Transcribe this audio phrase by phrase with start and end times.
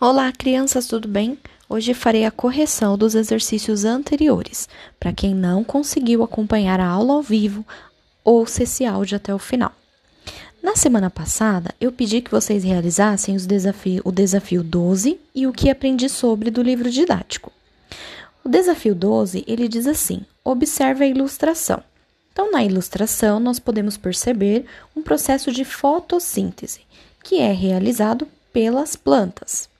[0.00, 1.38] Olá, crianças, tudo bem?
[1.68, 4.68] Hoje farei a correção dos exercícios anteriores.
[4.98, 7.64] Para quem não conseguiu acompanhar a aula ao vivo,
[8.24, 9.72] ouça esse áudio até o final.
[10.60, 15.70] Na semana passada, eu pedi que vocês realizassem desafio, o desafio 12 e o que
[15.70, 17.52] aprendi sobre do livro didático.
[18.42, 21.80] O desafio 12, ele diz assim: observe a ilustração.
[22.32, 26.80] Então, na ilustração, nós podemos perceber um processo de fotossíntese,
[27.22, 29.72] que é realizado pelas plantas.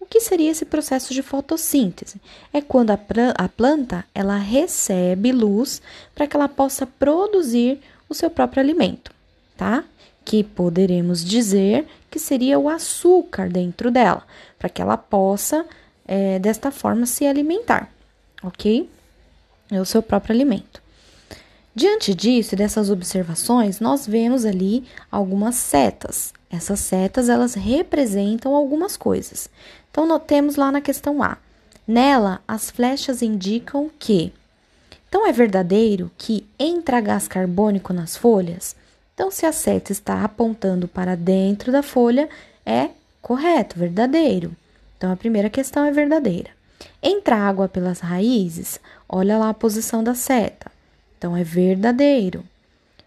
[0.00, 2.20] O que seria esse processo de fotossíntese?
[2.52, 2.98] É quando a,
[3.36, 5.82] a planta ela recebe luz
[6.14, 9.12] para que ela possa produzir o seu próprio alimento,
[9.56, 9.84] tá?
[10.24, 14.26] Que poderemos dizer que seria o açúcar dentro dela,
[14.58, 15.64] para que ela possa,
[16.08, 17.88] é, desta forma, se alimentar,
[18.42, 18.88] ok?
[19.70, 20.82] É o seu próprio alimento.
[21.72, 26.32] Diante disso e dessas observações, nós vemos ali algumas setas.
[26.50, 29.48] Essas setas, elas representam algumas coisas.
[29.90, 31.36] Então, notemos lá na questão A.
[31.86, 34.32] Nela, as flechas indicam que.
[35.08, 38.76] Então, é verdadeiro que entra gás carbônico nas folhas?
[39.14, 42.28] Então, se a seta está apontando para dentro da folha,
[42.64, 44.56] é correto, verdadeiro.
[44.96, 46.50] Então, a primeira questão é verdadeira.
[47.02, 48.80] Entra água pelas raízes?
[49.08, 50.70] Olha lá a posição da seta.
[51.16, 52.44] Então é verdadeiro.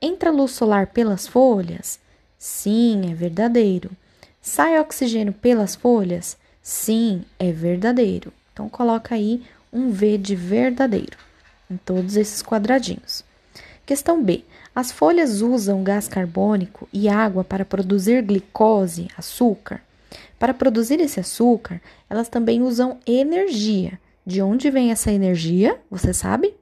[0.00, 1.98] Entra luz solar pelas folhas?
[2.38, 3.90] Sim, é verdadeiro.
[4.40, 6.36] Sai oxigênio pelas folhas?
[6.66, 8.32] Sim, é verdadeiro.
[8.52, 9.40] Então coloca aí
[9.72, 11.16] um V de verdadeiro
[11.70, 13.24] em todos esses quadradinhos.
[13.86, 14.44] Questão B.
[14.74, 19.80] As folhas usam gás carbônico e água para produzir glicose, açúcar.
[20.40, 24.00] Para produzir esse açúcar, elas também usam energia.
[24.26, 25.78] De onde vem essa energia?
[25.88, 26.52] Você sabe?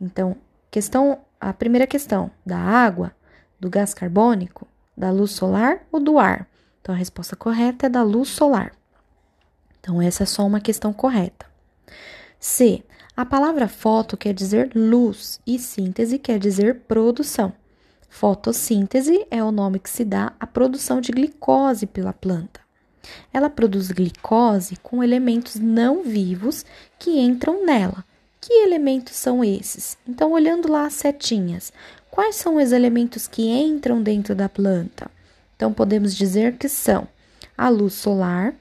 [0.00, 0.34] Então,
[0.70, 3.12] Questão, a primeira questão, da água,
[3.60, 6.48] do gás carbônico, da luz solar ou do ar?
[6.80, 8.75] Então a resposta correta é da luz solar.
[9.86, 11.46] Então essa é só uma questão correta.
[12.40, 12.82] C.
[13.16, 17.52] A palavra foto quer dizer luz e síntese quer dizer produção.
[18.08, 22.60] Fotossíntese é o nome que se dá à produção de glicose pela planta.
[23.32, 26.66] Ela produz glicose com elementos não vivos
[26.98, 28.04] que entram nela,
[28.40, 29.96] que elementos são esses?
[30.06, 31.72] Então, olhando lá as setinhas,
[32.10, 35.08] quais são os elementos que entram dentro da planta?
[35.54, 37.06] Então, podemos dizer que são
[37.56, 38.52] a luz solar,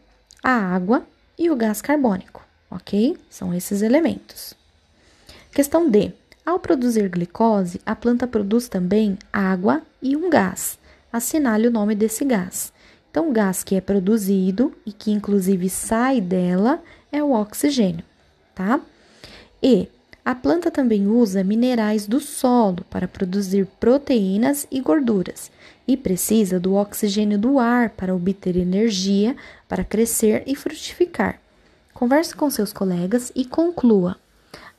[0.43, 1.03] a água
[1.37, 3.17] e o gás carbônico, ok?
[3.29, 4.53] São esses elementos.
[5.51, 6.11] Questão D.
[6.45, 10.77] Ao produzir glicose, a planta produz também água e um gás.
[11.11, 12.71] Assinale o nome desse gás.
[13.09, 18.03] Então, o gás que é produzido e que inclusive sai dela é o oxigênio,
[18.53, 18.79] tá?
[19.63, 19.87] E
[20.25, 25.51] a planta também usa minerais do solo para produzir proteínas e gorduras
[25.87, 29.35] e precisa do oxigênio do ar para obter energia
[29.69, 31.39] para crescer e frutificar.
[31.93, 34.17] Converse com seus colegas e conclua.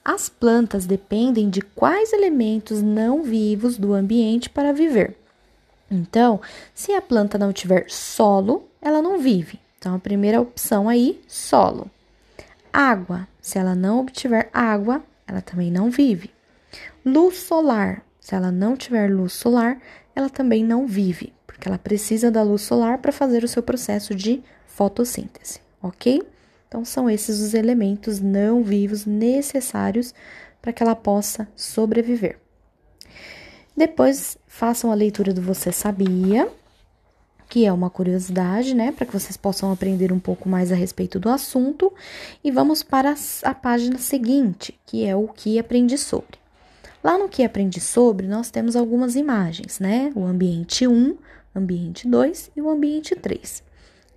[0.04, 5.16] As plantas dependem de quais elementos não vivos do ambiente para viver.
[5.88, 6.40] Então,
[6.74, 9.60] se a planta não tiver solo, ela não vive.
[9.78, 11.88] Então, a primeira opção aí, solo.
[12.72, 13.28] Água.
[13.40, 16.30] Se ela não obtiver água, ela também não vive.
[17.04, 18.04] Luz solar.
[18.20, 19.80] Se ela não tiver luz solar,
[20.14, 24.14] ela também não vive, porque ela precisa da luz solar para fazer o seu processo
[24.14, 26.22] de fotossíntese, ok?
[26.66, 30.12] Então, são esses os elementos não vivos necessários
[30.60, 32.38] para que ela possa sobreviver.
[33.76, 36.50] Depois, façam a leitura do Você Sabia
[37.56, 41.18] que é uma curiosidade, né, para que vocês possam aprender um pouco mais a respeito
[41.18, 41.90] do assunto.
[42.44, 46.36] E vamos para a página seguinte, que é o que aprendi sobre.
[47.02, 50.12] Lá no que aprendi sobre, nós temos algumas imagens, né?
[50.14, 51.16] O ambiente 1,
[51.54, 53.62] ambiente 2 e o ambiente 3.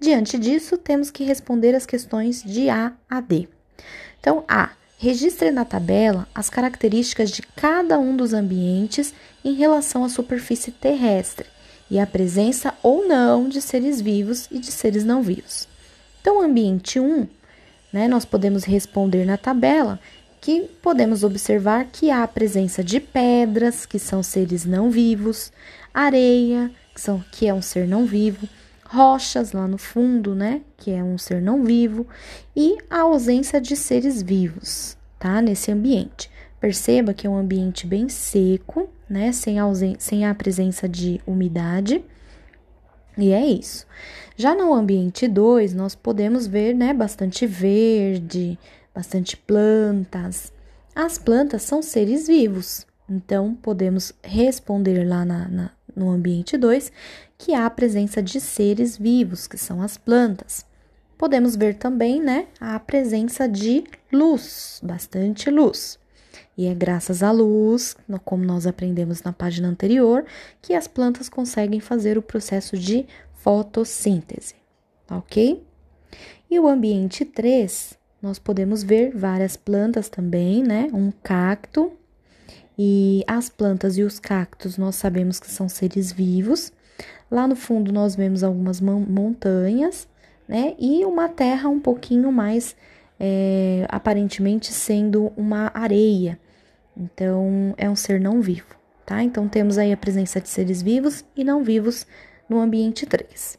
[0.02, 3.48] Diante disso, temos que responder as questões de A a D.
[4.20, 4.72] Então, A.
[4.98, 9.14] Registre na tabela as características de cada um dos ambientes
[9.46, 11.48] em relação à superfície terrestre
[11.90, 15.68] e a presença ou não de seres vivos e de seres não vivos.
[16.22, 17.28] Então, ambiente 1,
[17.92, 20.00] né, nós podemos responder na tabela
[20.42, 25.52] que podemos observar que há a presença de pedras, que são seres não vivos,
[25.94, 28.48] areia, que, são, que é um ser não vivo,
[28.86, 32.08] rochas lá no fundo, né, que é um ser não vivo,
[32.56, 36.30] e a ausência de seres vivos, tá, nesse ambiente.
[36.60, 39.32] Perceba que é um ambiente bem seco, né?
[39.32, 39.58] Sem,
[39.98, 42.04] sem a presença de umidade.
[43.18, 43.86] E é isso.
[44.38, 48.58] Já no ambiente 2, nós podemos ver, né, bastante verde,
[48.96, 50.54] bastante plantas.
[50.96, 56.92] As plantas são seres vivos, então podemos responder lá na, na, no ambiente 2
[57.38, 60.66] que há a presença de seres vivos, que são as plantas.
[61.18, 65.99] podemos ver também, né, a presença de luz, bastante luz.
[66.58, 67.96] E é graças à luz,
[68.26, 70.26] como nós aprendemos na página anterior,
[70.62, 74.56] que as plantas conseguem fazer o processo de fotossíntese,
[75.10, 75.64] ok?
[76.50, 80.90] E o ambiente 3, nós podemos ver várias plantas também, né?
[80.94, 81.94] Um cacto.
[82.78, 86.72] E as plantas e os cactos nós sabemos que são seres vivos.
[87.30, 90.08] Lá no fundo nós vemos algumas montanhas,
[90.48, 90.76] né?
[90.80, 92.76] E uma terra um pouquinho mais
[93.20, 96.40] é, aparentemente sendo uma areia.
[96.96, 98.76] Então é um ser não vivo,
[99.06, 99.22] tá?
[99.24, 102.08] Então temos aí a presença de seres vivos e não vivos
[102.48, 103.58] no ambiente 3.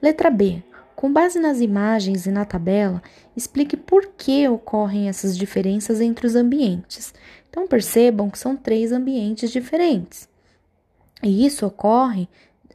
[0.00, 0.62] Letra B.
[0.94, 3.02] Com base nas imagens e na tabela,
[3.36, 7.12] explique por que ocorrem essas diferenças entre os ambientes.
[7.50, 10.28] Então, percebam que são três ambientes diferentes.
[11.22, 12.28] E isso ocorre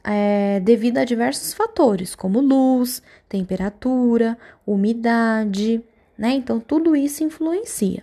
[0.04, 4.36] é, devido a diversos fatores, como luz, temperatura,
[4.66, 5.82] umidade,
[6.18, 6.32] né?
[6.32, 8.02] Então, tudo isso influencia.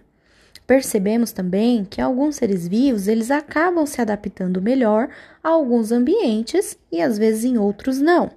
[0.66, 5.10] Percebemos também que alguns seres vivos eles acabam se adaptando melhor
[5.44, 8.32] a alguns ambientes e às vezes em outros não.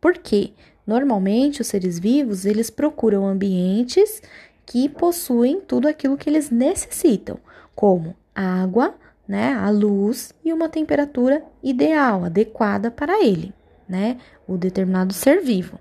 [0.00, 0.52] Por quê?
[0.86, 4.22] Normalmente, os seres vivos, eles procuram ambientes
[4.66, 7.38] que possuem tudo aquilo que eles necessitam,
[7.74, 8.94] como água,
[9.26, 13.52] né, a luz e uma temperatura ideal, adequada para ele,
[13.88, 15.78] né, o determinado ser vivo.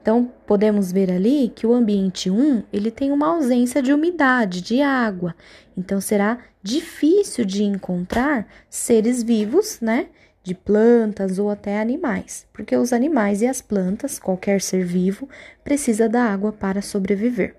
[0.00, 4.80] Então, podemos ver ali que o ambiente 1, ele tem uma ausência de umidade, de
[4.80, 5.34] água.
[5.76, 10.08] Então, será difícil de encontrar seres vivos, né,
[10.42, 15.28] de plantas ou até animais, porque os animais e as plantas, qualquer ser vivo,
[15.62, 17.54] precisa da água para sobreviver,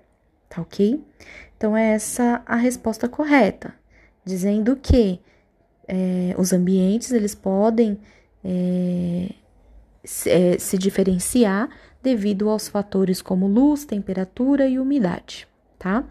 [0.48, 1.02] tá ok?
[1.56, 3.74] Então, é essa a resposta correta,
[4.24, 5.20] dizendo que
[5.88, 7.98] é, os ambientes eles podem
[8.44, 9.30] é,
[10.04, 11.68] se, é, se diferenciar
[12.04, 15.48] devido aos fatores como luz, temperatura e umidade,
[15.78, 16.04] tá?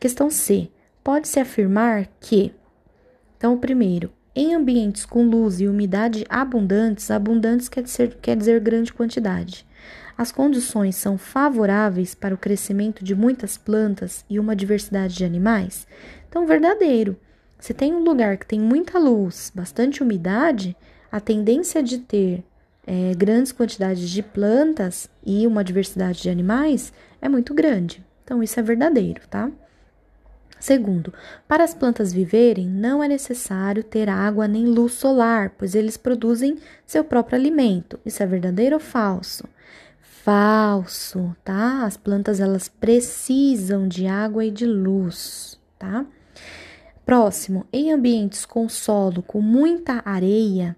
[0.00, 0.70] Questão C.
[1.04, 2.52] Pode-se afirmar que,
[3.36, 8.92] então, primeiro, em ambientes com luz e umidade abundantes, abundantes quer dizer, quer dizer grande
[8.92, 9.66] quantidade.
[10.16, 15.86] As condições são favoráveis para o crescimento de muitas plantas e uma diversidade de animais?
[16.28, 17.16] Então, verdadeiro.
[17.58, 20.74] Se tem um lugar que tem muita luz, bastante umidade,
[21.12, 22.42] a tendência de ter
[22.92, 26.92] é, grandes quantidades de plantas e uma diversidade de animais
[27.22, 28.04] é muito grande.
[28.24, 29.48] Então, isso é verdadeiro, tá?
[30.58, 31.14] Segundo,
[31.46, 36.58] para as plantas viverem, não é necessário ter água nem luz solar, pois eles produzem
[36.84, 38.00] seu próprio alimento.
[38.04, 39.44] Isso é verdadeiro ou falso?
[40.02, 41.84] Falso, tá?
[41.84, 46.04] As plantas elas precisam de água e de luz, tá?
[47.06, 50.76] Próximo, em ambientes com solo com muita areia,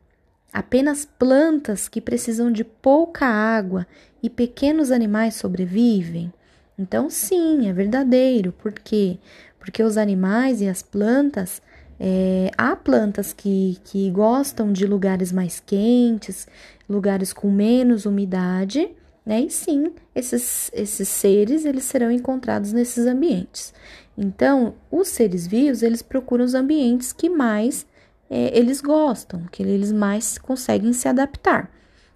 [0.52, 3.87] apenas plantas que precisam de pouca água
[4.22, 6.32] e pequenos animais sobrevivem.
[6.78, 8.52] Então, sim, é verdadeiro.
[8.52, 9.19] Por quê?
[9.62, 11.62] porque os animais e as plantas,
[12.00, 16.49] é, há plantas que, que gostam de lugares mais quentes,
[16.88, 18.90] lugares com menos umidade,
[19.25, 19.43] né?
[19.43, 23.72] E sim, esses, esses seres eles serão encontrados nesses ambientes.
[24.19, 27.87] Então, os seres vivos eles procuram os ambientes que mais
[28.34, 31.70] é, eles gostam, que eles mais conseguem se adaptar.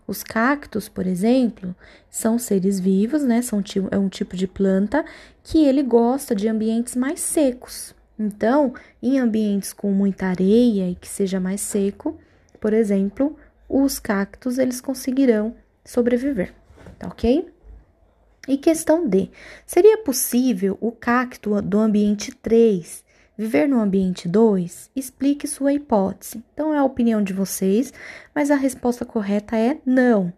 [0.07, 1.77] Os cactos, por exemplo,
[2.09, 3.43] são seres vivos, né?
[3.43, 5.05] São, é um tipo de planta
[5.43, 7.95] que ele gosta de ambientes mais secos.
[8.19, 12.19] Então, em ambientes com muita areia e que seja mais seco,
[12.59, 13.37] por exemplo,
[13.69, 15.55] os cactos eles conseguirão
[15.85, 16.55] sobreviver,
[16.99, 17.47] tá ok?
[18.49, 19.29] E questão D:
[19.67, 23.05] seria possível o cacto do ambiente 3
[23.39, 24.91] Viver no ambiente 2?
[24.97, 26.43] Explique sua hipótese.
[26.55, 27.93] Então é a opinião de vocês,
[28.35, 30.33] mas a resposta correta é não.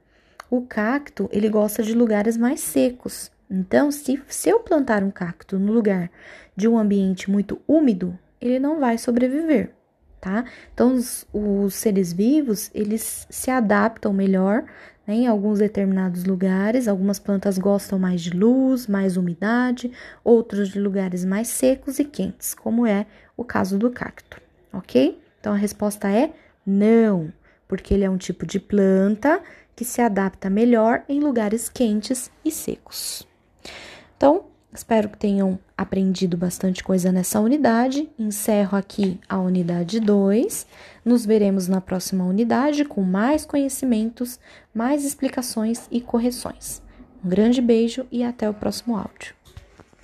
[0.50, 3.30] O cacto, ele gosta de lugares mais secos.
[3.48, 6.10] Então, se, se eu plantar um cacto no lugar
[6.56, 9.72] de um ambiente muito úmido, ele não vai sobreviver,
[10.20, 10.44] tá?
[10.72, 14.64] Então, os, os seres vivos, eles se adaptam melhor
[15.06, 16.86] né, em alguns determinados lugares.
[16.86, 19.90] Algumas plantas gostam mais de luz, mais umidade,
[20.22, 23.06] outros de lugares mais secos e quentes, como é
[23.36, 24.40] o caso do cacto,
[24.72, 25.20] ok?
[25.40, 26.32] Então a resposta é
[26.66, 27.32] não,
[27.66, 29.40] porque ele é um tipo de planta
[29.74, 33.26] que se adapta melhor em lugares quentes e secos.
[34.16, 38.08] Então, espero que tenham aprendido bastante coisa nessa unidade.
[38.18, 40.66] Encerro aqui a unidade 2.
[41.04, 44.38] Nos veremos na próxima unidade com mais conhecimentos,
[44.74, 46.82] mais explicações e correções.
[47.24, 49.37] Um grande beijo e até o próximo áudio.